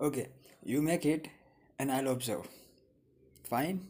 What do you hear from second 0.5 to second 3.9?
you make it and I'll observe. Fine?